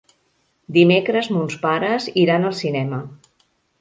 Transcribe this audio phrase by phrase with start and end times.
[0.77, 3.03] Dimecres mons pares iran al cinema.